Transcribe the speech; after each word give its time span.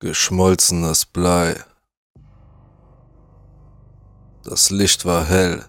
Geschmolzenes 0.00 1.06
Blei. 1.06 1.56
Das 4.44 4.70
Licht 4.70 5.04
war 5.04 5.24
hell, 5.24 5.64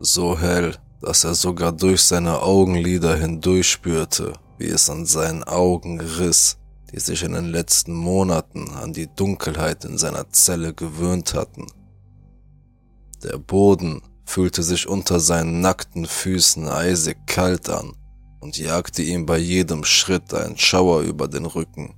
so 0.00 0.36
hell, 0.36 0.74
dass 1.00 1.22
er 1.22 1.36
sogar 1.36 1.70
durch 1.70 2.02
seine 2.02 2.42
Augenlider 2.42 3.14
hindurch 3.14 3.70
spürte, 3.70 4.32
wie 4.58 4.66
es 4.66 4.90
an 4.90 5.06
seinen 5.06 5.44
Augen 5.44 6.00
riss, 6.00 6.58
die 6.92 6.98
sich 6.98 7.22
in 7.22 7.30
den 7.30 7.52
letzten 7.52 7.94
Monaten 7.94 8.70
an 8.70 8.92
die 8.92 9.06
Dunkelheit 9.06 9.84
in 9.84 9.98
seiner 9.98 10.28
Zelle 10.30 10.74
gewöhnt 10.74 11.34
hatten. 11.34 11.68
Der 13.22 13.38
Boden 13.38 14.02
fühlte 14.24 14.64
sich 14.64 14.88
unter 14.88 15.20
seinen 15.20 15.60
nackten 15.60 16.06
Füßen 16.06 16.66
eisig 16.66 17.24
kalt 17.28 17.68
an 17.68 17.92
und 18.40 18.58
jagte 18.58 19.02
ihm 19.02 19.26
bei 19.26 19.38
jedem 19.38 19.84
Schritt 19.84 20.34
einen 20.34 20.58
Schauer 20.58 21.02
über 21.02 21.28
den 21.28 21.46
Rücken. 21.46 21.94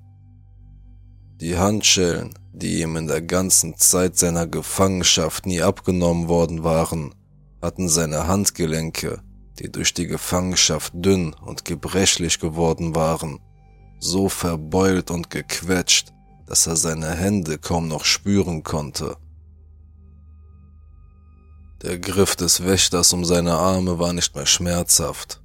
Die 1.43 1.59
Handschellen, 1.59 2.35
die 2.53 2.83
ihm 2.83 2.97
in 2.97 3.09
der 3.09 3.21
ganzen 3.21 3.77
Zeit 3.77 4.17
seiner 4.17 4.47
Gefangenschaft 4.47 5.45
nie 5.45 5.61
abgenommen 5.61 6.29
worden 6.29 6.63
waren, 6.63 7.17
hatten 7.61 7.89
seine 7.89 8.29
Handgelenke, 8.29 9.21
die 9.59 9.69
durch 9.69 9.93
die 9.93 10.07
Gefangenschaft 10.07 10.93
dünn 10.95 11.35
und 11.35 11.65
gebrechlich 11.65 12.39
geworden 12.39 12.95
waren, 12.95 13.41
so 13.99 14.29
verbeult 14.29 15.11
und 15.11 15.31
gequetscht, 15.31 16.13
dass 16.47 16.69
er 16.69 16.77
seine 16.77 17.11
Hände 17.11 17.59
kaum 17.59 17.89
noch 17.89 18.05
spüren 18.05 18.63
konnte. 18.63 19.17
Der 21.83 21.99
Griff 21.99 22.37
des 22.37 22.65
Wächters 22.65 23.13
um 23.13 23.25
seine 23.25 23.55
Arme 23.55 23.99
war 23.99 24.13
nicht 24.13 24.37
mehr 24.37 24.47
schmerzhaft. 24.47 25.42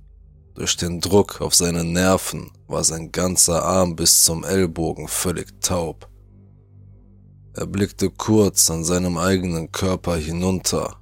Durch 0.58 0.76
den 0.76 1.02
Druck 1.02 1.40
auf 1.40 1.54
seine 1.54 1.84
Nerven 1.84 2.50
war 2.66 2.84
sein 2.84 3.12
ganzer 3.12 3.64
Arm 3.64 3.96
bis 3.96 4.24
zum 4.24 4.44
Ellbogen 4.44 5.08
völlig 5.08 5.62
taub. 5.62 6.10
Er 7.54 7.68
blickte 7.68 8.10
kurz 8.10 8.72
an 8.72 8.84
seinem 8.84 9.20
eigenen 9.20 9.72
Körper 9.72 10.16
hinunter. 10.16 11.00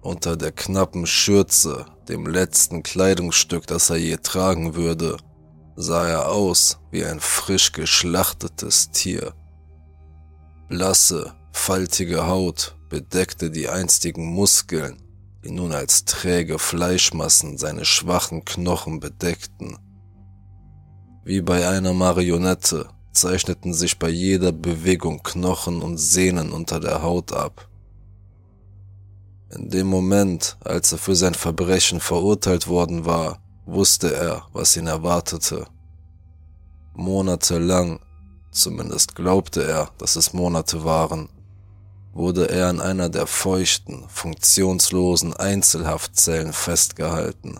Unter 0.00 0.36
der 0.36 0.50
knappen 0.50 1.06
Schürze, 1.06 1.86
dem 2.08 2.26
letzten 2.26 2.82
Kleidungsstück, 2.82 3.64
das 3.68 3.90
er 3.90 3.98
je 3.98 4.16
tragen 4.16 4.74
würde, 4.74 5.18
sah 5.76 6.08
er 6.08 6.28
aus 6.28 6.80
wie 6.90 7.04
ein 7.04 7.20
frisch 7.20 7.70
geschlachtetes 7.70 8.90
Tier. 8.90 9.34
Blasse, 10.68 11.32
faltige 11.52 12.26
Haut 12.26 12.76
bedeckte 12.88 13.52
die 13.52 13.68
einstigen 13.68 14.26
Muskeln 14.26 15.00
die 15.44 15.50
nun 15.50 15.72
als 15.72 16.04
träge 16.04 16.58
Fleischmassen 16.58 17.58
seine 17.58 17.84
schwachen 17.84 18.44
Knochen 18.44 19.00
bedeckten. 19.00 19.78
Wie 21.24 21.40
bei 21.40 21.68
einer 21.68 21.92
Marionette 21.92 22.88
zeichneten 23.12 23.74
sich 23.74 23.98
bei 23.98 24.08
jeder 24.08 24.52
Bewegung 24.52 25.22
Knochen 25.22 25.82
und 25.82 25.98
Sehnen 25.98 26.52
unter 26.52 26.80
der 26.80 27.02
Haut 27.02 27.32
ab. 27.32 27.68
In 29.50 29.68
dem 29.68 29.86
Moment, 29.86 30.56
als 30.64 30.92
er 30.92 30.98
für 30.98 31.14
sein 31.14 31.34
Verbrechen 31.34 32.00
verurteilt 32.00 32.68
worden 32.68 33.04
war, 33.04 33.38
wusste 33.66 34.14
er, 34.14 34.46
was 34.52 34.76
ihn 34.76 34.86
erwartete. 34.86 35.66
Monatelang, 36.94 38.00
zumindest 38.50 39.14
glaubte 39.14 39.62
er, 39.64 39.90
dass 39.98 40.16
es 40.16 40.32
Monate 40.32 40.84
waren, 40.84 41.28
wurde 42.12 42.48
er 42.50 42.70
in 42.70 42.80
einer 42.80 43.08
der 43.08 43.26
feuchten, 43.26 44.04
funktionslosen 44.08 45.34
Einzelhaftzellen 45.34 46.52
festgehalten. 46.52 47.58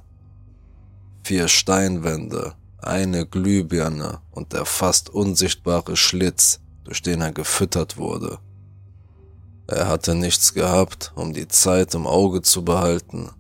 Vier 1.25 1.49
Steinwände, 1.49 2.55
eine 2.79 3.27
Glühbirne 3.27 4.21
und 4.31 4.53
der 4.53 4.65
fast 4.65 5.09
unsichtbare 5.09 5.97
Schlitz, 5.97 6.61
durch 6.85 7.01
den 7.01 7.21
er 7.21 7.33
gefüttert 7.33 7.97
wurde. 7.97 8.39
Er 9.67 9.89
hatte 9.89 10.15
nichts 10.15 10.53
gehabt, 10.53 11.13
um 11.15 11.33
die 11.33 11.49
Zeit 11.49 11.95
im 11.95 12.07
Auge 12.07 12.43
zu 12.43 12.65
behalten. 12.65 13.31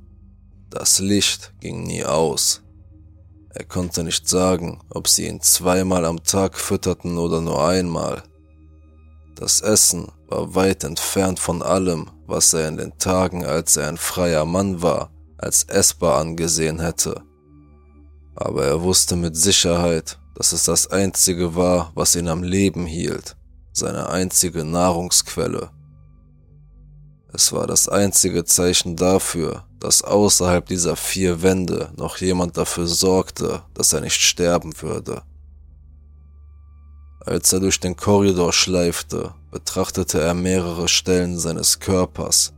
Das 0.70 0.98
Licht 0.98 1.52
ging 1.60 1.82
nie 1.82 2.04
aus. 2.04 2.62
Er 3.50 3.64
konnte 3.64 4.02
nicht 4.02 4.28
sagen, 4.28 4.80
ob 4.88 5.08
sie 5.08 5.26
ihn 5.26 5.42
zweimal 5.42 6.06
am 6.06 6.22
Tag 6.22 6.56
fütterten 6.56 7.18
oder 7.18 7.42
nur 7.42 7.62
einmal. 7.66 8.22
Das 9.42 9.60
Essen 9.60 10.06
war 10.28 10.54
weit 10.54 10.84
entfernt 10.84 11.40
von 11.40 11.62
allem, 11.62 12.08
was 12.28 12.54
er 12.54 12.68
in 12.68 12.76
den 12.76 12.96
Tagen, 12.98 13.44
als 13.44 13.76
er 13.76 13.88
ein 13.88 13.96
freier 13.96 14.44
Mann 14.44 14.82
war, 14.82 15.10
als 15.36 15.64
essbar 15.64 16.20
angesehen 16.20 16.78
hätte. 16.78 17.24
Aber 18.36 18.64
er 18.64 18.82
wusste 18.82 19.16
mit 19.16 19.36
Sicherheit, 19.36 20.20
dass 20.36 20.52
es 20.52 20.62
das 20.62 20.86
Einzige 20.92 21.56
war, 21.56 21.90
was 21.96 22.14
ihn 22.14 22.28
am 22.28 22.44
Leben 22.44 22.86
hielt, 22.86 23.34
seine 23.72 24.10
einzige 24.10 24.64
Nahrungsquelle. 24.64 25.70
Es 27.32 27.52
war 27.52 27.66
das 27.66 27.88
einzige 27.88 28.44
Zeichen 28.44 28.94
dafür, 28.94 29.64
dass 29.80 30.02
außerhalb 30.02 30.66
dieser 30.66 30.94
vier 30.94 31.42
Wände 31.42 31.90
noch 31.96 32.18
jemand 32.18 32.56
dafür 32.56 32.86
sorgte, 32.86 33.64
dass 33.74 33.92
er 33.92 34.02
nicht 34.02 34.20
sterben 34.20 34.72
würde. 34.80 35.22
Als 37.24 37.52
er 37.52 37.60
durch 37.60 37.78
den 37.78 37.94
Korridor 37.94 38.52
schleifte, 38.52 39.32
betrachtete 39.52 40.20
er 40.20 40.34
mehrere 40.34 40.88
Stellen 40.88 41.38
seines 41.38 41.78
Körpers. 41.78 42.52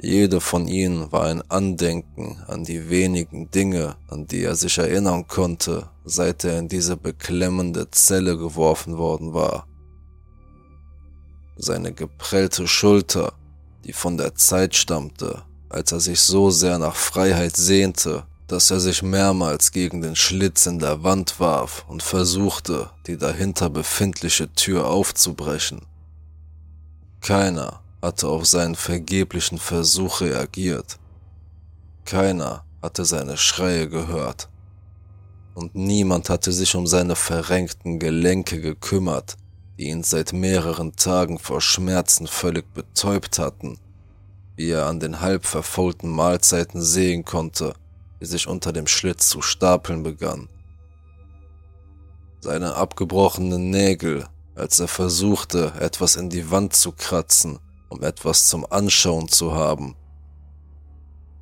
Jede 0.00 0.40
von 0.40 0.68
ihnen 0.68 1.10
war 1.10 1.24
ein 1.24 1.42
Andenken 1.50 2.42
an 2.46 2.64
die 2.64 2.90
wenigen 2.90 3.50
Dinge, 3.50 3.96
an 4.08 4.26
die 4.26 4.42
er 4.42 4.54
sich 4.54 4.76
erinnern 4.78 5.26
konnte, 5.26 5.88
seit 6.04 6.44
er 6.44 6.58
in 6.58 6.68
diese 6.68 6.96
beklemmende 6.96 7.90
Zelle 7.90 8.36
geworfen 8.36 8.98
worden 8.98 9.32
war. 9.32 9.66
Seine 11.56 11.92
geprellte 11.92 12.68
Schulter, 12.68 13.32
die 13.84 13.94
von 13.94 14.18
der 14.18 14.34
Zeit 14.34 14.76
stammte, 14.76 15.42
als 15.70 15.90
er 15.90 16.00
sich 16.00 16.20
so 16.20 16.50
sehr 16.50 16.78
nach 16.78 16.94
Freiheit 16.94 17.56
sehnte, 17.56 18.24
dass 18.48 18.70
er 18.70 18.80
sich 18.80 19.02
mehrmals 19.02 19.72
gegen 19.72 20.00
den 20.00 20.16
Schlitz 20.16 20.64
in 20.64 20.78
der 20.78 21.04
Wand 21.04 21.38
warf 21.38 21.84
und 21.86 22.02
versuchte, 22.02 22.90
die 23.06 23.18
dahinter 23.18 23.68
befindliche 23.68 24.52
Tür 24.54 24.86
aufzubrechen. 24.86 25.82
Keiner 27.20 27.82
hatte 28.00 28.28
auf 28.28 28.46
seinen 28.46 28.74
vergeblichen 28.74 29.58
Versuch 29.58 30.22
reagiert. 30.22 30.98
Keiner 32.06 32.64
hatte 32.80 33.04
seine 33.04 33.36
Schreie 33.36 33.86
gehört. 33.86 34.48
Und 35.54 35.74
niemand 35.74 36.30
hatte 36.30 36.52
sich 36.52 36.74
um 36.74 36.86
seine 36.86 37.16
verrenkten 37.16 37.98
Gelenke 37.98 38.60
gekümmert, 38.60 39.36
die 39.76 39.88
ihn 39.88 40.04
seit 40.04 40.32
mehreren 40.32 40.96
Tagen 40.96 41.38
vor 41.38 41.60
Schmerzen 41.60 42.26
völlig 42.26 42.72
betäubt 42.72 43.38
hatten, 43.38 43.78
wie 44.56 44.70
er 44.70 44.86
an 44.86 45.00
den 45.00 45.20
halb 45.20 45.44
verfaulten 45.44 46.08
Mahlzeiten 46.08 46.80
sehen 46.80 47.24
konnte 47.24 47.74
die 48.20 48.26
sich 48.26 48.46
unter 48.46 48.72
dem 48.72 48.86
Schlitz 48.86 49.28
zu 49.28 49.42
stapeln 49.42 50.02
begann. 50.02 50.48
Seine 52.40 52.74
abgebrochenen 52.74 53.70
Nägel, 53.70 54.26
als 54.54 54.80
er 54.80 54.88
versuchte, 54.88 55.72
etwas 55.78 56.16
in 56.16 56.30
die 56.30 56.50
Wand 56.50 56.74
zu 56.74 56.92
kratzen, 56.92 57.58
um 57.88 58.02
etwas 58.02 58.46
zum 58.46 58.66
Anschauen 58.70 59.28
zu 59.28 59.54
haben. 59.54 59.96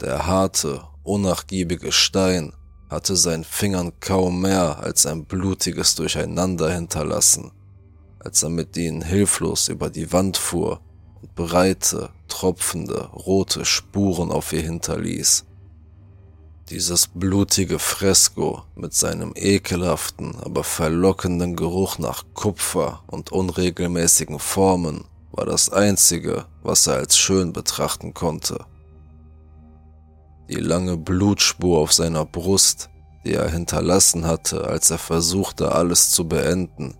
Der 0.01 0.27
harte, 0.27 0.83
unnachgiebige 1.03 1.93
Stein 1.93 2.53
hatte 2.89 3.17
seinen 3.17 3.45
Fingern 3.45 3.93
kaum 4.01 4.43
mehr 4.43 4.79
als 4.81 5.07
ein 5.07 5.25
blutiges 5.25 5.95
Durcheinander 5.95 6.71
hinterlassen, 6.73 7.53
als 8.19 8.43
er 8.43 8.51
mit 8.51 8.77
ihnen 8.77 9.03
hilflos 9.03 9.69
über 9.69 9.91
die 9.91 10.13
Wand 10.13 10.37
fuhr 10.37 10.81
und 11.21 11.35
breite, 11.35 12.11
tropfende, 12.29 13.07
rote 13.07 13.65
Spuren 13.65 14.31
auf 14.31 14.53
ihr 14.53 14.63
hinterließ. 14.63 15.45
Dieses 16.71 17.07
blutige 17.07 17.79
Fresko 17.79 18.65
mit 18.75 18.93
seinem 18.93 19.35
ekelhaften, 19.37 20.35
aber 20.41 20.65
verlockenden 20.65 21.55
Geruch 21.55 21.99
nach 21.99 22.25
Kupfer 22.35 23.05
und 23.07 23.31
unregelmäßigen 23.31 24.41
Formen 24.41 25.05
war 25.31 25.47
das 25.47 25.71
Einzige, 25.71 26.47
was 26.65 26.89
er 26.89 26.95
als 26.95 27.17
schön 27.17 27.53
betrachten 27.53 28.15
konnte. 28.15 28.65
Die 30.49 30.57
lange 30.57 30.97
Blutspur 30.97 31.79
auf 31.79 31.93
seiner 31.93 32.25
Brust, 32.25 32.91
die 33.25 33.35
er 33.35 33.49
hinterlassen 33.49 34.27
hatte, 34.27 34.65
als 34.65 34.91
er 34.91 34.99
versuchte, 34.99 35.71
alles 35.71 36.11
zu 36.11 36.27
beenden. 36.27 36.97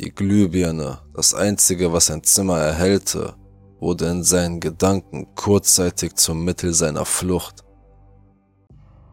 Die 0.00 0.12
Glühbirne, 0.12 1.02
das 1.14 1.34
Einzige, 1.34 1.92
was 1.92 2.06
sein 2.06 2.24
Zimmer 2.24 2.58
erhellte, 2.58 3.36
wurde 3.78 4.06
in 4.06 4.24
seinen 4.24 4.58
Gedanken 4.58 5.36
kurzzeitig 5.36 6.16
zum 6.16 6.44
Mittel 6.44 6.74
seiner 6.74 7.04
Flucht. 7.04 7.67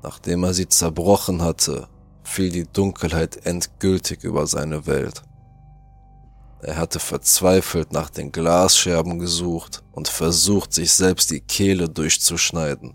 Nachdem 0.06 0.44
er 0.44 0.54
sie 0.54 0.70
zerbrochen 0.70 1.42
hatte, 1.42 1.88
fiel 2.22 2.52
die 2.52 2.72
Dunkelheit 2.72 3.44
endgültig 3.48 4.24
über 4.24 4.46
seine 4.46 4.86
Welt. 4.86 5.24
Er 6.62 6.78
hatte 6.78 7.00
verzweifelt 7.00 7.92
nach 7.92 8.12
den 8.12 8.32
Glasscherben 8.32 9.18
gesucht 9.18 9.84
und 9.94 10.08
versucht, 10.08 10.74
sich 10.74 10.94
selbst 10.94 11.32
die 11.32 11.40
Kehle 11.40 11.90
durchzuschneiden. 11.90 12.94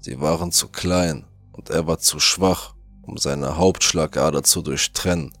Sie 0.00 0.20
waren 0.20 0.52
zu 0.52 0.68
klein 0.68 1.24
und 1.52 1.70
er 1.70 1.86
war 1.86 1.98
zu 1.98 2.20
schwach, 2.20 2.74
um 3.00 3.16
seine 3.16 3.56
Hauptschlagader 3.56 4.42
zu 4.42 4.60
durchtrennen. 4.60 5.32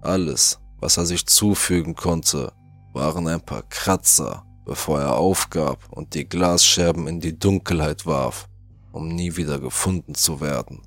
Alles, 0.00 0.60
was 0.78 0.96
er 0.96 1.06
sich 1.06 1.26
zufügen 1.26 1.96
konnte, 1.96 2.52
waren 2.92 3.26
ein 3.26 3.40
paar 3.40 3.62
Kratzer, 3.62 4.44
bevor 4.64 5.00
er 5.00 5.16
aufgab 5.16 5.88
und 5.90 6.14
die 6.14 6.28
Glasscherben 6.28 7.08
in 7.08 7.18
die 7.18 7.36
Dunkelheit 7.36 8.06
warf, 8.06 8.48
um 8.92 9.08
nie 9.08 9.36
wieder 9.36 9.58
gefunden 9.58 10.14
zu 10.14 10.40
werden. 10.40 10.82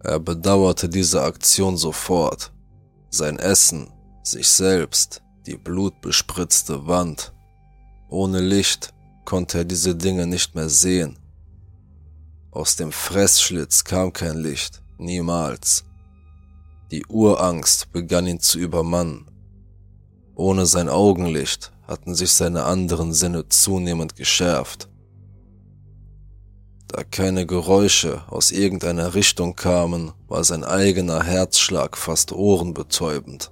Er 0.00 0.20
bedauerte 0.20 0.88
diese 0.88 1.22
Aktion 1.22 1.76
sofort. 1.76 2.52
Sein 3.10 3.38
Essen, 3.38 3.90
sich 4.22 4.48
selbst, 4.48 5.22
die 5.46 5.56
blutbespritzte 5.56 6.86
Wand. 6.86 7.32
Ohne 8.08 8.40
Licht 8.40 8.92
konnte 9.24 9.58
er 9.58 9.64
diese 9.64 9.94
Dinge 9.94 10.26
nicht 10.26 10.54
mehr 10.54 10.68
sehen. 10.68 11.18
Aus 12.50 12.76
dem 12.76 12.92
Fressschlitz 12.92 13.84
kam 13.84 14.12
kein 14.12 14.38
Licht, 14.38 14.82
niemals. 14.98 15.84
Die 16.90 17.04
Urangst 17.06 17.90
begann 17.92 18.26
ihn 18.26 18.40
zu 18.40 18.58
übermannen. 18.58 19.30
Ohne 20.34 20.66
sein 20.66 20.88
Augenlicht 20.88 21.72
hatten 21.86 22.14
sich 22.14 22.32
seine 22.32 22.64
anderen 22.64 23.12
Sinne 23.12 23.48
zunehmend 23.48 24.16
geschärft. 24.16 24.88
Da 26.94 27.02
keine 27.02 27.44
Geräusche 27.44 28.22
aus 28.30 28.52
irgendeiner 28.52 29.14
Richtung 29.14 29.56
kamen, 29.56 30.12
war 30.28 30.44
sein 30.44 30.62
eigener 30.62 31.24
Herzschlag 31.24 31.96
fast 31.96 32.30
ohrenbetäubend. 32.30 33.50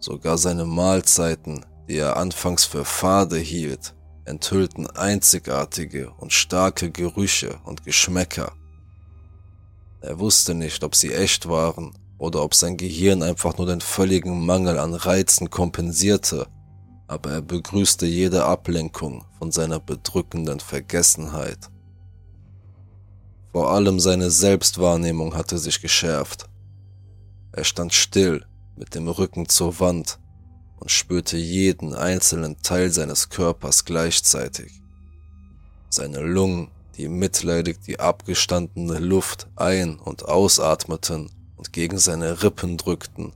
Sogar 0.00 0.36
seine 0.36 0.64
Mahlzeiten, 0.64 1.64
die 1.88 1.98
er 1.98 2.16
anfangs 2.16 2.64
für 2.64 2.84
fade 2.84 3.38
hielt, 3.38 3.94
enthüllten 4.24 4.88
einzigartige 4.88 6.10
und 6.18 6.32
starke 6.32 6.90
Gerüche 6.90 7.60
und 7.62 7.84
Geschmäcker. 7.84 8.50
Er 10.00 10.18
wusste 10.18 10.54
nicht, 10.54 10.82
ob 10.82 10.96
sie 10.96 11.12
echt 11.12 11.48
waren 11.48 11.96
oder 12.18 12.42
ob 12.42 12.56
sein 12.56 12.76
Gehirn 12.76 13.22
einfach 13.22 13.58
nur 13.58 13.68
den 13.68 13.80
völligen 13.80 14.44
Mangel 14.44 14.80
an 14.80 14.94
Reizen 14.94 15.50
kompensierte, 15.50 16.48
aber 17.06 17.30
er 17.30 17.42
begrüßte 17.42 18.06
jede 18.06 18.44
Ablenkung 18.44 19.24
von 19.38 19.52
seiner 19.52 19.78
bedrückenden 19.78 20.58
Vergessenheit. 20.58 21.70
Vor 23.58 23.72
allem 23.72 23.98
seine 23.98 24.30
Selbstwahrnehmung 24.30 25.34
hatte 25.34 25.58
sich 25.58 25.82
geschärft. 25.82 26.48
Er 27.50 27.64
stand 27.64 27.92
still 27.92 28.46
mit 28.76 28.94
dem 28.94 29.08
Rücken 29.08 29.48
zur 29.48 29.80
Wand 29.80 30.20
und 30.78 30.92
spürte 30.92 31.36
jeden 31.36 31.92
einzelnen 31.92 32.62
Teil 32.62 32.92
seines 32.92 33.30
Körpers 33.30 33.84
gleichzeitig. 33.84 34.80
Seine 35.90 36.20
Lungen, 36.20 36.70
die 36.96 37.08
mitleidig 37.08 37.80
die 37.84 37.98
abgestandene 37.98 39.00
Luft 39.00 39.48
ein- 39.56 39.98
und 39.98 40.24
ausatmeten 40.26 41.28
und 41.56 41.72
gegen 41.72 41.98
seine 41.98 42.44
Rippen 42.44 42.76
drückten. 42.76 43.32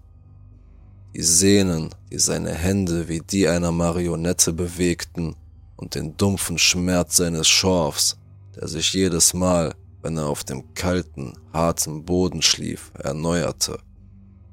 Die 1.17 1.23
Sehnen, 1.25 1.93
die 2.13 2.21
seine 2.21 2.55
Hände 2.55 3.09
wie 3.09 3.23
die 3.23 3.49
einer 3.49 3.73
Marionette 3.73 4.53
bewegten 4.53 5.35
und 5.77 5.97
den 5.97 6.17
dumpfen 6.17 6.59
Schmerz 6.59 7.17
seines 7.17 7.49
Schorfs, 7.49 8.19
der 8.55 8.69
sich 8.69 8.93
jedes 8.93 9.35
Mal, 9.35 9.75
wenn 10.03 10.17
er 10.17 10.27
auf 10.27 10.45
dem 10.45 10.75
kalten, 10.75 11.35
harten 11.53 12.05
Boden 12.05 12.43
schlief, 12.43 12.93
erneuerte. 12.99 13.79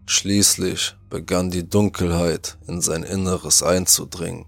Schließlich 0.06 0.96
begann 1.10 1.50
die 1.52 1.68
Dunkelheit 1.68 2.58
in 2.68 2.82
sein 2.82 3.04
Inneres 3.04 3.62
einzudringen. 3.62 4.46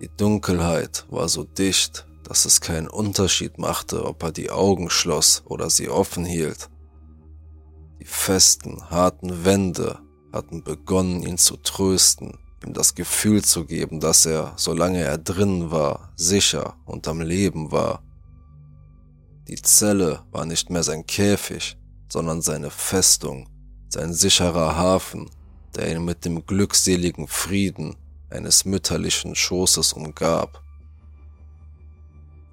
Die 0.00 0.10
Dunkelheit 0.16 1.06
war 1.10 1.28
so 1.28 1.42
dicht, 1.44 2.06
dass 2.22 2.44
es 2.44 2.60
keinen 2.60 2.88
Unterschied 2.88 3.58
machte, 3.58 4.04
ob 4.04 4.22
er 4.22 4.32
die 4.32 4.50
Augen 4.50 4.90
schloss 4.90 5.42
oder 5.46 5.70
sie 5.70 5.88
offen 5.88 6.24
hielt. 6.24 6.68
Die 8.00 8.04
festen, 8.04 8.90
harten 8.90 9.44
Wände 9.44 9.98
hatten 10.32 10.62
begonnen, 10.62 11.22
ihn 11.22 11.38
zu 11.38 11.56
trösten, 11.56 12.38
ihm 12.64 12.74
das 12.74 12.94
Gefühl 12.94 13.42
zu 13.42 13.64
geben, 13.64 13.98
dass 13.98 14.26
er, 14.26 14.52
solange 14.56 15.00
er 15.00 15.18
drinnen 15.18 15.70
war, 15.70 16.12
sicher 16.16 16.76
und 16.84 17.08
am 17.08 17.20
Leben 17.20 17.72
war. 17.72 18.02
Die 19.48 19.60
Zelle 19.62 20.24
war 20.30 20.44
nicht 20.44 20.68
mehr 20.68 20.82
sein 20.82 21.06
Käfig, 21.06 21.78
sondern 22.10 22.42
seine 22.42 22.70
Festung, 22.70 23.48
sein 23.88 24.12
sicherer 24.12 24.76
Hafen, 24.76 25.30
der 25.74 25.90
ihn 25.90 26.04
mit 26.04 26.26
dem 26.26 26.44
glückseligen 26.44 27.26
Frieden 27.28 27.96
eines 28.28 28.66
mütterlichen 28.66 29.34
Schoßes 29.34 29.94
umgab. 29.94 30.62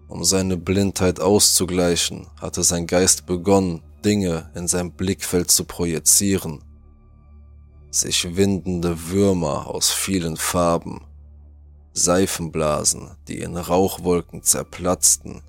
Um 0.07 0.23
seine 0.23 0.55
Blindheit 0.55 1.19
auszugleichen, 1.19 2.27
hatte 2.39 2.63
sein 2.63 2.87
Geist 2.87 3.25
begonnen, 3.25 3.81
Dinge 4.05 4.49
in 4.55 4.67
sein 4.67 4.91
Blickfeld 4.91 5.51
zu 5.51 5.65
projizieren. 5.65 6.63
Sich 7.91 8.37
windende 8.37 9.09
Würmer 9.09 9.67
aus 9.67 9.91
vielen 9.91 10.37
Farben, 10.37 11.01
Seifenblasen, 11.93 13.17
die 13.27 13.39
in 13.39 13.57
Rauchwolken 13.57 14.43
zerplatzten, 14.43 15.41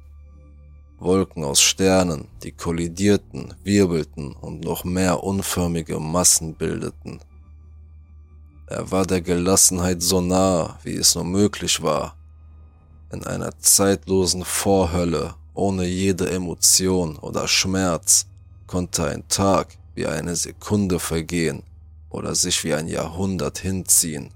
Wolken 0.98 1.44
aus 1.44 1.60
Sternen, 1.60 2.28
die 2.42 2.52
kollidierten, 2.52 3.54
wirbelten 3.62 4.32
und 4.32 4.64
noch 4.64 4.84
mehr 4.84 5.22
unförmige 5.22 6.00
Massen 6.00 6.54
bildeten. 6.54 7.20
Er 8.66 8.90
war 8.90 9.06
der 9.06 9.20
Gelassenheit 9.20 10.02
so 10.02 10.20
nah, 10.20 10.78
wie 10.82 10.96
es 10.96 11.14
nur 11.14 11.24
möglich 11.24 11.82
war. 11.82 12.16
In 13.12 13.24
einer 13.24 13.56
zeitlosen 13.58 14.44
Vorhölle, 14.44 15.34
ohne 15.54 15.84
jede 15.84 16.30
Emotion 16.30 17.16
oder 17.16 17.46
Schmerz, 17.46 18.26
konnte 18.66 19.06
ein 19.06 19.28
Tag 19.28 19.78
wie 19.94 20.06
eine 20.06 20.34
Sekunde 20.34 20.98
vergehen 20.98 21.62
oder 22.10 22.34
sich 22.34 22.64
wie 22.64 22.74
ein 22.74 22.88
Jahrhundert 22.88 23.58
hinziehen. 23.58 24.30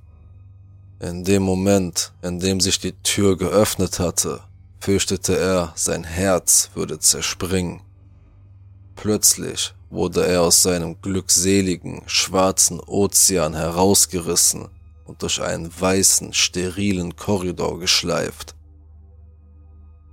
In 1.01 1.25
dem 1.25 1.43
Moment, 1.43 2.13
in 2.23 2.39
dem 2.39 2.61
sich 2.61 2.79
die 2.79 2.93
Tür 2.93 3.37
geöffnet 3.37 3.99
hatte, 3.99 4.43
fürchtete 4.81 5.39
er, 5.39 5.73
sein 5.77 6.05
Herz 6.05 6.71
würde 6.75 6.99
zerspringen. 6.99 7.83
Plötzlich 8.97 9.75
wurde 9.91 10.27
er 10.27 10.43
aus 10.43 10.63
seinem 10.63 11.01
glückseligen, 11.01 12.03
schwarzen 12.07 12.81
Ozean 12.81 13.55
herausgerissen 13.55 14.69
und 15.05 15.23
durch 15.23 15.43
einen 15.43 15.71
weißen, 15.79 16.33
sterilen 16.33 17.17
Korridor 17.17 17.79
geschleift. 17.79 18.55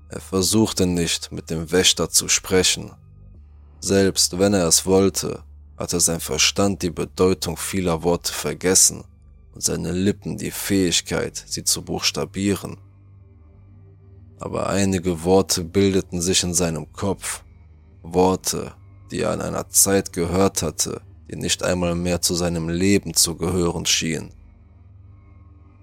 Er 0.09 0.21
versuchte 0.21 0.85
nicht, 0.85 1.31
mit 1.31 1.49
dem 1.49 1.71
Wächter 1.71 2.09
zu 2.09 2.27
sprechen. 2.27 2.93
Selbst 3.79 4.39
wenn 4.39 4.53
er 4.53 4.67
es 4.67 4.85
wollte, 4.85 5.43
hatte 5.77 5.99
sein 5.99 6.19
Verstand 6.19 6.81
die 6.81 6.89
Bedeutung 6.89 7.55
vieler 7.55 8.03
Worte 8.03 8.33
vergessen 8.33 9.03
und 9.53 9.61
seine 9.63 9.91
Lippen 9.91 10.37
die 10.37 10.51
Fähigkeit, 10.51 11.43
sie 11.45 11.63
zu 11.63 11.83
buchstabieren 11.83 12.77
aber 14.39 14.67
einige 14.67 15.23
Worte 15.23 15.63
bildeten 15.63 16.21
sich 16.21 16.43
in 16.43 16.53
seinem 16.53 16.91
Kopf. 16.93 17.43
Worte, 18.03 18.73
die 19.11 19.21
er 19.21 19.33
in 19.33 19.41
einer 19.41 19.69
Zeit 19.69 20.13
gehört 20.13 20.61
hatte, 20.61 21.01
die 21.29 21.35
nicht 21.35 21.63
einmal 21.63 21.95
mehr 21.95 22.21
zu 22.21 22.35
seinem 22.35 22.69
Leben 22.69 23.13
zu 23.13 23.35
gehören 23.35 23.85
schien. 23.85 24.31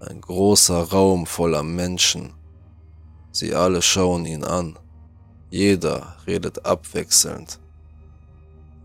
Ein 0.01 0.21
großer 0.21 0.91
Raum 0.91 1.27
voller 1.27 1.63
Menschen. 1.63 2.35
Sie 3.33 3.55
alle 3.55 3.83
schauen 3.83 4.27
ihn 4.27 4.45
an. 4.45 4.79
Jeder 5.51 6.17
redet 6.27 6.65
abwechselnd. 6.67 7.59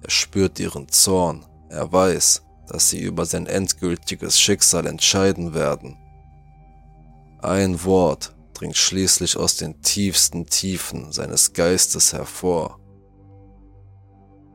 Er 0.01 0.09
spürt 0.09 0.59
ihren 0.59 0.87
Zorn. 0.89 1.45
Er 1.69 1.91
weiß, 1.91 2.43
dass 2.67 2.89
sie 2.89 3.01
über 3.01 3.25
sein 3.25 3.47
endgültiges 3.47 4.39
Schicksal 4.39 4.85
entscheiden 4.85 5.53
werden. 5.53 5.97
Ein 7.41 7.83
Wort 7.83 8.33
dringt 8.59 8.75
schließlich 8.75 9.37
aus 9.37 9.55
den 9.55 9.81
tiefsten 9.81 10.45
Tiefen 10.45 11.13
seines 11.13 11.53
Geistes 11.53 12.11
hervor. 12.11 12.77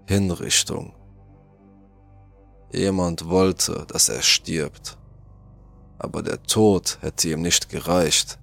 Hinrichtung. 0.07 0.95
Jemand 2.71 3.29
wollte, 3.29 3.87
dass 3.89 4.11
er 4.11 4.21
stirbt. 4.21 4.99
Aber 5.99 6.23
der 6.23 6.43
Tod 6.43 6.99
hätte 7.01 7.31
ihm 7.31 7.41
nicht 7.41 7.71
gereicht. 7.71 8.39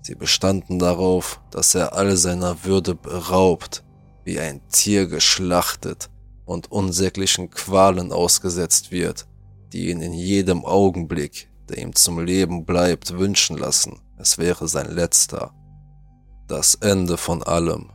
Sie 0.00 0.14
bestanden 0.14 0.78
darauf, 0.78 1.38
dass 1.50 1.74
er 1.74 1.92
all 1.92 2.16
seiner 2.16 2.64
Würde 2.64 2.94
beraubt, 2.94 3.84
wie 4.24 4.40
ein 4.40 4.66
Tier 4.68 5.06
geschlachtet 5.06 6.08
und 6.46 6.72
unsäglichen 6.72 7.50
Qualen 7.50 8.10
ausgesetzt 8.10 8.90
wird, 8.90 9.26
die 9.74 9.90
ihn 9.90 10.00
in 10.00 10.14
jedem 10.14 10.64
Augenblick, 10.64 11.50
der 11.68 11.78
ihm 11.78 11.94
zum 11.94 12.24
Leben 12.24 12.64
bleibt, 12.64 13.18
wünschen 13.18 13.58
lassen 13.58 14.03
es 14.18 14.38
wäre 14.38 14.68
sein 14.68 14.90
letzter. 14.94 15.52
Das 16.46 16.74
Ende 16.76 17.16
von 17.16 17.42
allem. 17.42 17.90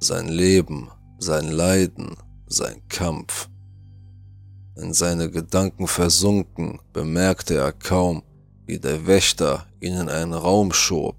Sein 0.00 0.28
Leben, 0.28 0.90
sein 1.18 1.50
Leiden, 1.50 2.16
sein 2.46 2.82
Kampf. 2.88 3.48
In 4.76 4.92
seine 4.92 5.30
Gedanken 5.30 5.86
versunken, 5.86 6.80
bemerkte 6.92 7.56
er 7.56 7.72
kaum, 7.72 8.22
wie 8.66 8.78
der 8.78 9.06
Wächter 9.06 9.66
ihn 9.80 9.94
in 9.94 10.08
einen 10.08 10.34
Raum 10.34 10.72
schob. 10.72 11.16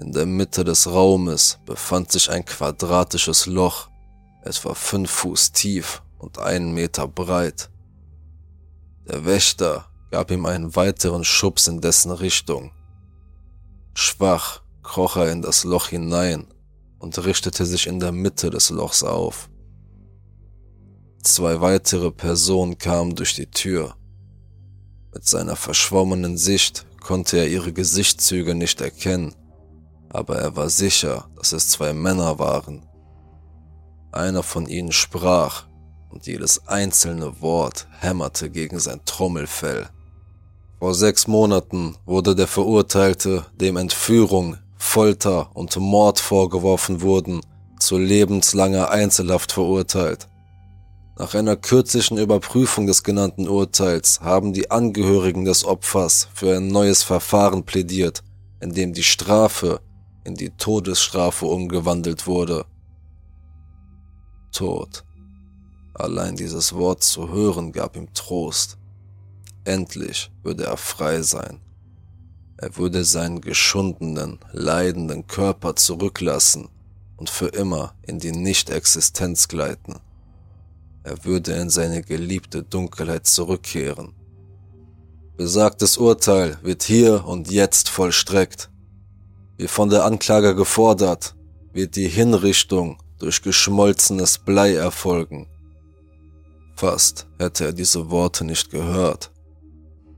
In 0.00 0.12
der 0.12 0.26
Mitte 0.26 0.64
des 0.64 0.90
Raumes 0.90 1.58
befand 1.64 2.12
sich 2.12 2.30
ein 2.30 2.44
quadratisches 2.44 3.46
Loch, 3.46 3.88
etwa 4.42 4.74
fünf 4.74 5.10
Fuß 5.10 5.52
tief 5.52 6.02
und 6.18 6.38
einen 6.38 6.72
Meter 6.72 7.06
breit. 7.08 7.70
Der 9.08 9.24
Wächter 9.24 9.86
gab 10.10 10.30
ihm 10.30 10.46
einen 10.46 10.76
weiteren 10.76 11.24
Schubs 11.24 11.66
in 11.66 11.80
dessen 11.80 12.12
Richtung. 12.12 12.72
Schwach 13.94 14.62
kroch 14.82 15.16
er 15.16 15.32
in 15.32 15.42
das 15.42 15.64
Loch 15.64 15.88
hinein 15.88 16.46
und 16.98 17.24
richtete 17.24 17.66
sich 17.66 17.86
in 17.86 18.00
der 18.00 18.12
Mitte 18.12 18.50
des 18.50 18.70
Lochs 18.70 19.02
auf. 19.02 19.50
Zwei 21.22 21.60
weitere 21.60 22.10
Personen 22.12 22.78
kamen 22.78 23.16
durch 23.16 23.34
die 23.34 23.50
Tür. 23.50 23.96
Mit 25.12 25.26
seiner 25.26 25.56
verschwommenen 25.56 26.36
Sicht 26.36 26.86
konnte 27.00 27.38
er 27.38 27.48
ihre 27.48 27.72
Gesichtszüge 27.72 28.54
nicht 28.54 28.80
erkennen, 28.80 29.34
aber 30.08 30.38
er 30.38 30.56
war 30.56 30.70
sicher, 30.70 31.28
dass 31.36 31.52
es 31.52 31.68
zwei 31.68 31.92
Männer 31.92 32.38
waren. 32.38 32.86
Einer 34.12 34.42
von 34.42 34.66
ihnen 34.66 34.92
sprach, 34.92 35.66
und 36.10 36.26
jedes 36.26 36.66
einzelne 36.66 37.40
Wort 37.42 37.88
hämmerte 37.98 38.48
gegen 38.48 38.78
sein 38.78 39.04
Trommelfell. 39.04 39.90
Vor 40.78 40.94
sechs 40.94 41.26
Monaten 41.26 41.96
wurde 42.04 42.34
der 42.34 42.46
Verurteilte, 42.46 43.46
dem 43.58 43.76
Entführung, 43.76 44.58
Folter 44.76 45.50
und 45.54 45.74
Mord 45.76 46.20
vorgeworfen 46.20 47.00
wurden, 47.00 47.40
zu 47.78 47.96
lebenslanger 47.96 48.90
Einzelhaft 48.90 49.52
verurteilt. 49.52 50.28
Nach 51.18 51.34
einer 51.34 51.56
kürzlichen 51.56 52.18
Überprüfung 52.18 52.86
des 52.86 53.02
genannten 53.02 53.48
Urteils 53.48 54.20
haben 54.20 54.52
die 54.52 54.70
Angehörigen 54.70 55.46
des 55.46 55.64
Opfers 55.64 56.28
für 56.34 56.56
ein 56.56 56.68
neues 56.68 57.02
Verfahren 57.02 57.64
plädiert, 57.64 58.22
in 58.60 58.74
dem 58.74 58.92
die 58.92 59.02
Strafe 59.02 59.80
in 60.24 60.34
die 60.34 60.50
Todesstrafe 60.50 61.46
umgewandelt 61.46 62.26
wurde. 62.26 62.66
Tod. 64.52 65.04
Allein 65.94 66.36
dieses 66.36 66.74
Wort 66.74 67.02
zu 67.02 67.30
hören 67.30 67.72
gab 67.72 67.96
ihm 67.96 68.12
Trost. 68.12 68.76
Endlich 69.66 70.30
würde 70.44 70.66
er 70.66 70.76
frei 70.76 71.22
sein. 71.22 71.60
Er 72.56 72.76
würde 72.76 73.04
seinen 73.04 73.40
geschundenen, 73.40 74.38
leidenden 74.52 75.26
Körper 75.26 75.74
zurücklassen 75.74 76.68
und 77.16 77.28
für 77.28 77.48
immer 77.48 77.96
in 78.02 78.20
die 78.20 78.30
Nichtexistenz 78.30 79.48
gleiten. 79.48 79.98
Er 81.02 81.24
würde 81.24 81.54
in 81.54 81.68
seine 81.68 82.02
geliebte 82.02 82.62
Dunkelheit 82.62 83.26
zurückkehren. 83.26 84.14
Besagtes 85.36 85.98
Urteil 85.98 86.58
wird 86.62 86.84
hier 86.84 87.26
und 87.26 87.50
jetzt 87.50 87.88
vollstreckt. 87.88 88.70
Wie 89.56 89.66
von 89.66 89.90
der 89.90 90.04
Anklage 90.04 90.54
gefordert, 90.54 91.34
wird 91.72 91.96
die 91.96 92.08
Hinrichtung 92.08 93.02
durch 93.18 93.42
geschmolzenes 93.42 94.38
Blei 94.38 94.74
erfolgen. 94.74 95.48
Fast 96.76 97.26
hätte 97.40 97.64
er 97.64 97.72
diese 97.72 98.10
Worte 98.10 98.44
nicht 98.44 98.70
gehört, 98.70 99.32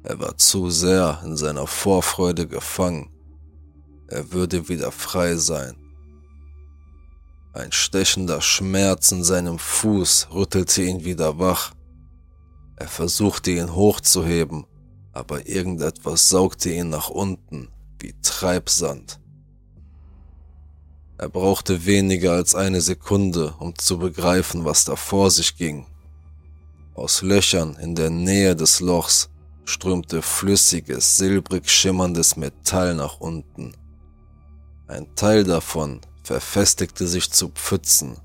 er 0.03 0.19
war 0.21 0.37
zu 0.37 0.71
sehr 0.71 1.21
in 1.25 1.37
seiner 1.37 1.67
Vorfreude 1.67 2.47
gefangen. 2.47 3.11
Er 4.09 4.33
würde 4.33 4.69
wieder 4.69 4.91
frei 4.93 5.37
sein. 5.37 5.77
Ein 7.53 7.73
stechender 7.73 8.41
Schmerz 8.41 9.11
in 9.13 9.25
seinem 9.25 9.59
Fuß 9.59 10.29
rüttelte 10.33 10.83
ihn 10.83 11.05
wieder 11.05 11.39
wach. 11.39 11.73
Er 12.77 12.89
versuchte 12.89 13.51
ihn 13.51 13.75
hochzuheben, 13.75 14.65
aber 15.13 15.47
irgendetwas 15.47 16.29
saugte 16.29 16.71
ihn 16.71 16.91
nach 16.91 17.11
unten 17.11 17.69
wie 17.99 18.15
Treibsand. 18.23 19.19
Er 21.19 21.29
brauchte 21.29 21.85
weniger 21.85 22.33
als 22.33 22.55
eine 22.55 22.81
Sekunde, 22.81 23.55
um 23.59 23.77
zu 23.77 23.99
begreifen, 23.99 24.65
was 24.65 24.85
da 24.85 24.95
vor 24.95 25.33
sich 25.33 25.57
ging. 25.57 25.85
Aus 26.95 27.23
Löchern 27.23 27.77
in 27.81 27.97
der 27.97 28.11
Nähe 28.11 28.55
des 28.55 28.79
Lochs 28.79 29.29
strömte 29.69 30.23
flüssiges, 30.23 31.19
silbrig 31.19 31.69
schimmerndes 31.69 32.37
Metall 32.37 32.95
nach 32.95 33.21
unten. 33.21 33.77
Ein 34.87 35.15
Teil 35.15 35.45
davon 35.45 36.01
verfestigte 36.23 37.07
sich 37.07 37.31
zu 37.31 37.51
Pfützen, 37.51 38.17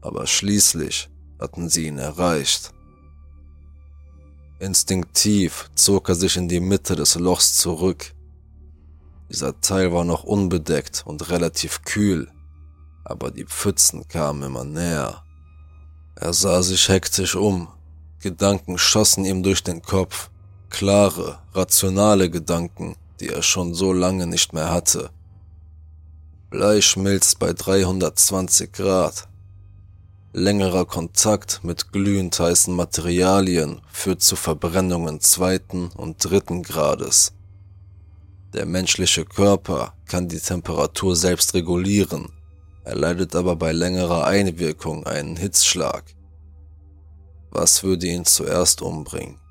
aber 0.00 0.26
schließlich 0.26 1.08
hatten 1.40 1.68
sie 1.68 1.86
ihn 1.86 1.98
erreicht. 1.98 2.72
Instinktiv 4.58 5.70
zog 5.74 6.08
er 6.08 6.16
sich 6.16 6.36
in 6.36 6.48
die 6.48 6.60
Mitte 6.60 6.96
des 6.96 7.14
Lochs 7.14 7.56
zurück. 7.56 8.12
Dieser 9.30 9.60
Teil 9.60 9.92
war 9.92 10.04
noch 10.04 10.24
unbedeckt 10.24 11.04
und 11.06 11.30
relativ 11.30 11.82
kühl, 11.82 12.30
aber 13.04 13.30
die 13.30 13.46
Pfützen 13.46 14.08
kamen 14.08 14.42
immer 14.42 14.64
näher. 14.64 15.24
Er 16.16 16.32
sah 16.32 16.62
sich 16.62 16.88
hektisch 16.88 17.36
um, 17.36 17.68
Gedanken 18.18 18.78
schossen 18.78 19.24
ihm 19.24 19.42
durch 19.42 19.62
den 19.62 19.82
Kopf 19.82 20.31
klare, 20.72 21.38
rationale 21.52 22.30
Gedanken, 22.30 22.96
die 23.20 23.28
er 23.28 23.42
schon 23.42 23.74
so 23.74 23.92
lange 23.92 24.26
nicht 24.26 24.52
mehr 24.54 24.70
hatte. 24.70 25.10
Blei 26.50 26.80
schmilzt 26.80 27.38
bei 27.38 27.52
320 27.52 28.72
Grad. 28.72 29.28
Längerer 30.32 30.86
Kontakt 30.86 31.60
mit 31.62 31.92
glühend 31.92 32.40
heißen 32.40 32.74
Materialien 32.74 33.82
führt 33.92 34.22
zu 34.22 34.34
Verbrennungen 34.34 35.20
zweiten 35.20 35.88
und 35.88 36.24
dritten 36.24 36.62
Grades. 36.62 37.34
Der 38.54 38.64
menschliche 38.64 39.26
Körper 39.26 39.92
kann 40.06 40.26
die 40.28 40.40
Temperatur 40.40 41.16
selbst 41.16 41.52
regulieren, 41.52 42.30
erleidet 42.84 43.36
aber 43.36 43.56
bei 43.56 43.72
längerer 43.72 44.24
Einwirkung 44.24 45.06
einen 45.06 45.36
Hitzschlag. 45.36 46.04
Was 47.50 47.82
würde 47.82 48.06
ihn 48.06 48.24
zuerst 48.24 48.80
umbringen? 48.80 49.41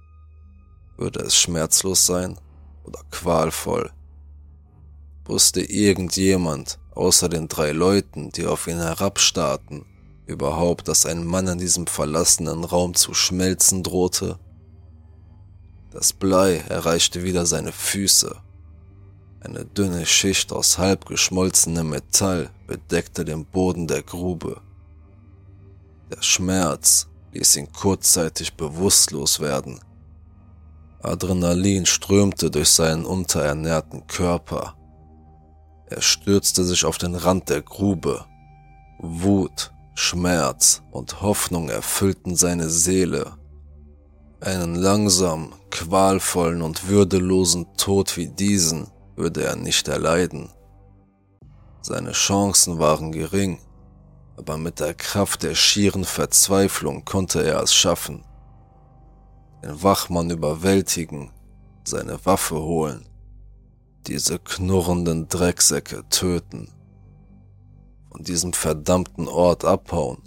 Würde 0.98 1.22
es 1.22 1.36
schmerzlos 1.36 2.06
sein 2.06 2.38
oder 2.84 3.02
qualvoll? 3.12 3.92
Wusste 5.26 5.62
irgendjemand, 5.62 6.80
außer 6.94 7.30
den 7.30 7.48
drei 7.48 7.72
Leuten, 7.72 8.32
die 8.32 8.46
auf 8.46 8.68
ihn 8.68 8.80
herabstarrten, 8.80 9.86
überhaupt, 10.26 10.88
dass 10.88 11.06
ein 11.06 11.26
Mann 11.26 11.48
in 11.48 11.58
diesem 11.58 11.88
verlassenen 11.88 12.64
Raum 12.64 12.94
zu 12.94 13.14
schmelzen 13.14 13.84
drohte? 13.84 14.40
Das 15.92 16.14
Blei 16.14 16.58
erreichte 16.58 17.24
wieder 17.24 17.46
seine 17.46 17.72
Füße. 17.72 18.36
Eine 19.42 19.66
dünne 19.66 20.06
Schicht 20.06 20.54
aus 20.54 20.78
halb 20.78 21.06
geschmolzenem 21.06 21.90
Metall 21.90 22.50
bedeckte 22.68 23.26
den 23.26 23.46
Boden 23.46 23.88
der 23.88 24.04
Grube. 24.04 24.62
Der 26.12 26.22
Schmerz 26.22 27.08
ließ 27.34 27.56
ihn 27.56 27.72
kurzzeitig 27.72 28.54
bewusstlos 28.54 29.40
werden 29.40 29.80
Adrenalin 31.04 31.86
strömte 31.86 32.52
durch 32.52 32.70
seinen 32.70 33.06
unterernährten 33.06 34.06
Körper. 34.08 34.76
Er 35.88 36.02
stürzte 36.02 36.64
sich 36.64 36.86
auf 36.86 36.98
den 36.98 37.16
Rand 37.16 37.50
der 37.50 37.62
Grube. 37.62 38.26
Wut, 39.00 39.72
Schmerz 39.96 40.84
und 40.92 41.22
Hoffnung 41.22 41.70
erfüllten 41.70 42.36
seine 42.36 42.70
Seele. 42.70 43.34
Einen 44.40 44.76
langsamen, 44.76 45.54
qualvollen 45.72 46.62
und 46.62 46.88
würdelosen 46.88 47.68
Tod 47.78 48.16
wie 48.18 48.28
diesen 48.28 48.88
würde 49.16 49.44
er 49.44 49.56
nicht 49.56 49.88
erleiden. 49.88 50.50
Seine 51.82 52.12
Chancen 52.12 52.78
waren 52.78 53.12
gering, 53.12 53.60
aber 54.38 54.58
mit 54.58 54.80
der 54.80 54.94
Kraft 54.94 55.44
der 55.44 55.56
schieren 55.56 56.06
Verzweiflung 56.06 57.06
konnte 57.06 57.44
er 57.44 57.62
es 57.62 57.74
schaffen 57.74 58.24
den 59.62 59.84
Wachmann 59.84 60.30
überwältigen, 60.30 61.32
seine 61.84 62.26
Waffe 62.26 62.60
holen, 62.62 63.06
diese 64.08 64.40
knurrenden 64.40 65.28
Drecksäcke 65.28 66.04
töten, 66.10 66.72
von 68.12 68.24
diesem 68.24 68.54
verdammten 68.54 69.28
Ort 69.28 69.64
abhauen, 69.66 70.24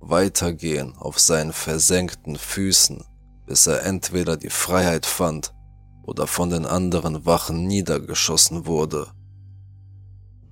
weitergehen 0.00 0.94
auf 0.96 1.18
seinen 1.18 1.52
versenkten 1.52 2.36
Füßen, 2.36 3.04
bis 3.46 3.66
er 3.66 3.84
entweder 3.84 4.36
die 4.36 4.50
Freiheit 4.50 5.06
fand 5.06 5.54
oder 6.02 6.26
von 6.26 6.50
den 6.50 6.66
anderen 6.66 7.26
Wachen 7.26 7.66
niedergeschossen 7.66 8.66
wurde. 8.66 9.08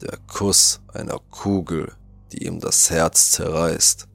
Der 0.00 0.18
Kuss 0.26 0.80
einer 0.92 1.18
Kugel, 1.30 1.92
die 2.32 2.44
ihm 2.46 2.60
das 2.60 2.90
Herz 2.90 3.30
zerreißt 3.32 4.08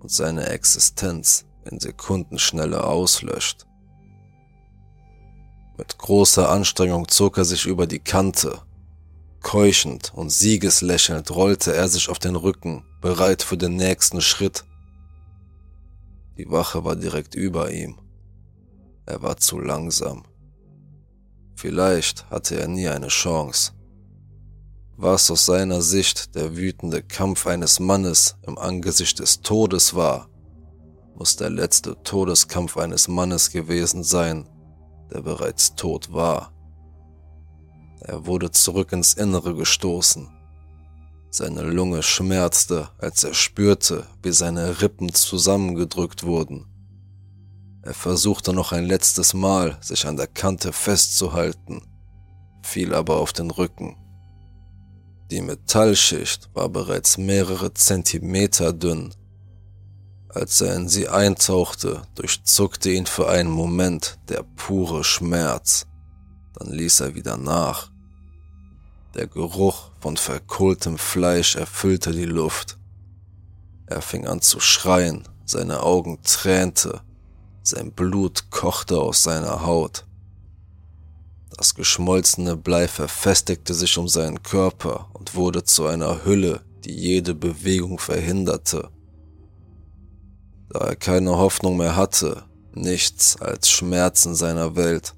und 0.00 0.10
seine 0.10 0.48
Existenz 0.48 1.46
in 1.64 1.80
Sekundenschnelle 1.80 2.84
auslöscht. 2.84 3.66
Mit 5.76 5.98
großer 5.98 6.50
Anstrengung 6.50 7.08
zog 7.08 7.38
er 7.38 7.44
sich 7.44 7.66
über 7.66 7.86
die 7.86 8.00
Kante. 8.00 8.60
Keuchend 9.40 10.12
und 10.14 10.30
siegeslächelnd 10.30 11.34
rollte 11.34 11.74
er 11.74 11.88
sich 11.88 12.08
auf 12.08 12.18
den 12.18 12.36
Rücken, 12.36 12.84
bereit 13.00 13.42
für 13.42 13.56
den 13.56 13.76
nächsten 13.76 14.20
Schritt. 14.20 14.64
Die 16.36 16.50
Wache 16.50 16.84
war 16.84 16.96
direkt 16.96 17.34
über 17.34 17.70
ihm. 17.70 17.98
Er 19.06 19.22
war 19.22 19.36
zu 19.36 19.58
langsam. 19.58 20.24
Vielleicht 21.56 22.30
hatte 22.30 22.58
er 22.58 22.68
nie 22.68 22.88
eine 22.88 23.08
Chance. 23.08 23.72
Was 24.96 25.30
aus 25.30 25.44
seiner 25.44 25.82
Sicht 25.82 26.34
der 26.34 26.56
wütende 26.56 27.02
Kampf 27.02 27.46
eines 27.46 27.80
Mannes 27.80 28.36
im 28.46 28.56
Angesicht 28.56 29.18
des 29.18 29.40
Todes 29.42 29.94
war, 29.94 30.29
muss 31.20 31.36
der 31.36 31.50
letzte 31.50 32.02
Todeskampf 32.02 32.78
eines 32.78 33.06
Mannes 33.06 33.50
gewesen 33.50 34.02
sein, 34.02 34.48
der 35.12 35.20
bereits 35.20 35.74
tot 35.74 36.14
war. 36.14 36.50
Er 38.00 38.24
wurde 38.24 38.50
zurück 38.52 38.92
ins 38.92 39.12
Innere 39.12 39.54
gestoßen. 39.54 40.30
Seine 41.28 41.60
Lunge 41.60 42.02
schmerzte, 42.02 42.88
als 42.96 43.22
er 43.22 43.34
spürte, 43.34 44.06
wie 44.22 44.32
seine 44.32 44.80
Rippen 44.80 45.12
zusammengedrückt 45.12 46.22
wurden. 46.22 46.64
Er 47.82 47.92
versuchte 47.92 48.54
noch 48.54 48.72
ein 48.72 48.86
letztes 48.86 49.34
Mal, 49.34 49.76
sich 49.82 50.06
an 50.06 50.16
der 50.16 50.26
Kante 50.26 50.72
festzuhalten, 50.72 51.82
fiel 52.62 52.94
aber 52.94 53.18
auf 53.18 53.34
den 53.34 53.50
Rücken. 53.50 53.94
Die 55.30 55.42
Metallschicht 55.42 56.48
war 56.54 56.70
bereits 56.70 57.18
mehrere 57.18 57.74
Zentimeter 57.74 58.72
dünn. 58.72 59.12
Als 60.32 60.60
er 60.60 60.76
in 60.76 60.88
sie 60.88 61.08
eintauchte, 61.08 62.02
durchzuckte 62.14 62.90
ihn 62.90 63.06
für 63.06 63.28
einen 63.28 63.50
Moment 63.50 64.18
der 64.28 64.44
pure 64.44 65.02
Schmerz. 65.02 65.86
Dann 66.54 66.70
ließ 66.70 67.00
er 67.00 67.14
wieder 67.16 67.36
nach. 67.36 67.90
Der 69.14 69.26
Geruch 69.26 69.90
von 70.00 70.16
verkohltem 70.16 70.98
Fleisch 70.98 71.56
erfüllte 71.56 72.12
die 72.12 72.26
Luft. 72.26 72.78
Er 73.86 74.02
fing 74.02 74.28
an 74.28 74.40
zu 74.40 74.60
schreien, 74.60 75.28
seine 75.44 75.82
Augen 75.82 76.22
tränte, 76.22 77.00
sein 77.64 77.90
Blut 77.90 78.50
kochte 78.50 79.00
aus 79.00 79.24
seiner 79.24 79.66
Haut. 79.66 80.06
Das 81.56 81.74
geschmolzene 81.74 82.56
Blei 82.56 82.86
verfestigte 82.86 83.74
sich 83.74 83.98
um 83.98 84.06
seinen 84.06 84.44
Körper 84.44 85.10
und 85.12 85.34
wurde 85.34 85.64
zu 85.64 85.86
einer 85.86 86.24
Hülle, 86.24 86.60
die 86.84 86.94
jede 86.94 87.34
Bewegung 87.34 87.98
verhinderte. 87.98 88.90
Da 90.70 90.78
er 90.80 90.96
keine 90.96 91.36
Hoffnung 91.36 91.76
mehr 91.76 91.96
hatte, 91.96 92.44
nichts 92.72 93.40
als 93.40 93.68
Schmerz 93.68 94.24
in 94.24 94.36
seiner 94.36 94.76
Welt, 94.76 95.14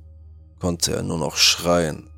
konnte 0.58 0.96
er 0.96 1.02
nur 1.02 1.18
noch 1.18 1.36
schreien. 1.36 2.08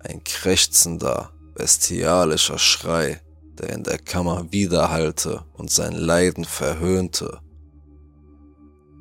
Ein 0.00 0.22
krächzender, 0.22 1.30
bestialischer 1.54 2.58
Schrei, 2.58 3.22
der 3.58 3.70
in 3.70 3.82
der 3.82 3.98
Kammer 3.98 4.52
widerhallte 4.52 5.44
und 5.54 5.70
sein 5.70 5.94
Leiden 5.94 6.44
verhöhnte. 6.44 7.40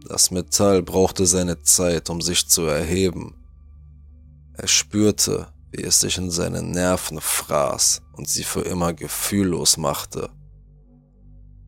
Das 0.08 0.32
Metall 0.32 0.82
brauchte 0.82 1.25
seine 1.25 1.62
Zeit, 1.63 2.10
um 2.10 2.22
sich 2.22 2.48
zu 2.48 2.63
erheben. 2.63 3.36
Er 4.53 4.68
spürte, 4.68 5.48
wie 5.72 5.84
es 5.84 6.00
sich 6.00 6.18
in 6.18 6.32
seine 6.32 6.62
Nerven 6.62 7.20
fraß 7.20 8.03
und 8.13 8.30
sie 8.30 8.44
für 8.44 8.62
immer 8.62 8.94
gefühllos 8.94 9.77
machte. 9.77 10.30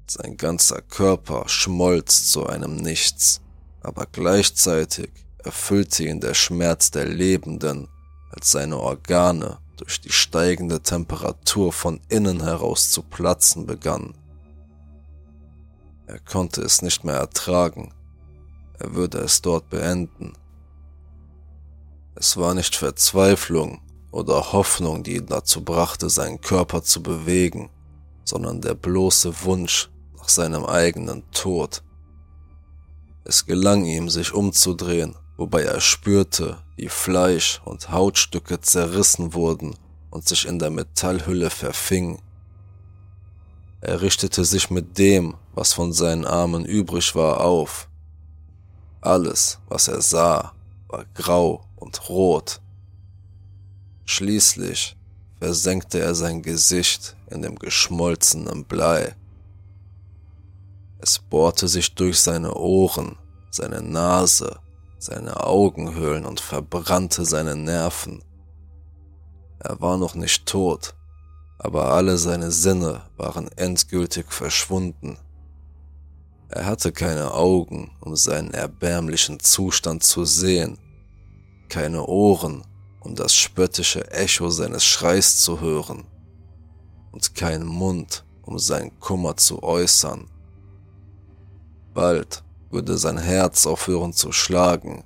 Sein 0.06 0.38
ganzer 0.38 0.82
Körper 0.82 1.48
schmolz 1.48 2.30
zu 2.30 2.46
einem 2.46 2.76
Nichts, 2.76 3.42
aber 3.82 4.06
gleichzeitig 4.12 5.10
erfüllte 5.38 6.04
ihn 6.04 6.20
der 6.20 6.34
Schmerz 6.34 6.92
der 6.92 7.06
Lebenden, 7.06 7.88
als 8.32 8.52
seine 8.52 8.78
Organe 8.78 9.60
durch 9.78 10.02
die 10.02 10.12
steigende 10.12 10.82
Temperatur 10.82 11.72
von 11.72 12.00
innen 12.10 12.44
heraus 12.44 12.92
zu 12.92 13.02
platzen 13.02 13.66
begannen. 13.66 14.16
Er 16.08 16.20
konnte 16.20 16.62
es 16.62 16.82
nicht 16.82 17.04
mehr 17.04 17.16
ertragen, 17.16 17.94
er 18.80 18.96
würde 18.96 19.20
es 19.20 19.42
dort 19.42 19.70
beenden. 19.70 20.34
Es 22.16 22.38
war 22.38 22.54
nicht 22.54 22.76
Verzweiflung 22.76 23.82
oder 24.12 24.52
Hoffnung, 24.52 25.04
die 25.04 25.16
ihn 25.16 25.26
dazu 25.26 25.64
brachte, 25.64 26.10
seinen 26.10 26.42
Körper 26.42 26.84
zu 26.84 27.02
bewegen, 27.02 27.70
sondern 28.26 28.62
der 28.62 28.76
bloße 28.76 29.44
Wunsch 29.44 29.90
nach 30.24 30.30
seinem 30.30 30.64
eigenen 30.64 31.30
Tod. 31.32 31.84
Es 33.26 33.46
gelang 33.46 33.84
ihm, 33.84 34.10
sich 34.10 34.34
umzudrehen, 34.34 35.16
wobei 35.36 35.64
er 35.64 35.82
spürte, 35.82 36.60
wie 36.78 36.88
Fleisch 36.88 37.62
und 37.66 37.92
Hautstücke 37.92 38.62
zerrissen 38.62 39.34
wurden 39.34 39.76
und 40.12 40.26
sich 40.26 40.46
in 40.46 40.60
der 40.60 40.70
Metallhülle 40.70 41.50
verfingen. 41.50 42.22
Er 43.82 44.02
richtete 44.02 44.46
sich 44.46 44.70
mit 44.70 44.98
dem, 44.98 45.36
was 45.56 45.74
von 45.74 45.92
seinen 45.92 46.24
Armen 46.24 46.64
übrig 46.64 47.16
war, 47.16 47.42
auf 47.42 47.90
alles, 49.02 49.60
was 49.68 49.90
er 49.90 50.02
sah, 50.02 50.54
war 50.88 51.04
grau 51.16 51.66
und 51.76 52.08
rot. 52.08 52.62
Schließlich 54.06 54.96
versenkte 55.42 56.00
er 56.00 56.16
sein 56.16 56.42
Gesicht 56.42 57.18
in 57.30 57.42
dem 57.42 57.60
geschmolzenen 57.60 58.64
Blei. 58.64 59.18
Es 61.04 61.20
bohrte 61.20 61.68
sich 61.68 61.96
durch 61.96 62.22
seine 62.22 62.54
Ohren, 62.54 63.18
seine 63.52 63.82
Nase, 63.82 64.62
seine 65.00 65.44
Augenhöhlen 65.44 66.26
und 66.26 66.40
verbrannte 66.40 67.26
seine 67.26 67.58
Nerven. 67.58 68.24
Er 69.60 69.82
war 69.82 69.98
noch 69.98 70.16
nicht 70.16 70.46
tot, 70.46 70.96
aber 71.60 71.92
alle 71.92 72.18
seine 72.18 72.52
Sinne 72.52 73.02
waren 73.18 73.50
endgültig 73.58 74.32
verschwunden. 74.32 75.18
Er 76.48 76.68
hatte 76.68 76.94
keine 76.94 77.34
Augen, 77.34 77.98
um 78.00 78.16
seinen 78.16 78.54
erbärmlichen 78.54 79.42
Zustand 79.42 80.04
zu 80.04 80.24
sehen, 80.24 80.78
keine 81.68 82.06
Ohren, 82.06 82.64
um 83.02 83.14
das 83.14 83.36
spöttische 83.36 84.10
Echo 84.10 84.50
seines 84.50 84.86
Schreis 84.86 85.36
zu 85.42 85.60
hören, 85.60 86.06
und 87.12 87.36
keinen 87.36 87.68
Mund, 87.68 88.24
um 88.44 88.58
seinen 88.58 88.98
Kummer 89.02 89.36
zu 89.36 89.62
äußern. 89.62 90.30
Bald 91.94 92.44
würde 92.72 92.98
sein 92.98 93.18
Herz 93.18 93.68
aufhören 93.68 94.14
zu 94.14 94.32
schlagen, 94.32 95.04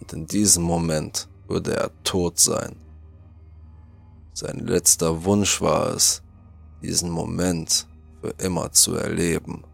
und 0.00 0.12
in 0.12 0.26
diesem 0.26 0.62
Moment 0.62 1.28
würde 1.48 1.76
er 1.76 1.90
tot 2.02 2.38
sein. 2.38 2.76
Sein 4.32 4.60
letzter 4.60 5.24
Wunsch 5.24 5.60
war 5.60 5.94
es, 5.94 6.22
diesen 6.82 7.10
Moment 7.10 7.86
für 8.20 8.34
immer 8.42 8.72
zu 8.72 8.94
erleben. 8.94 9.64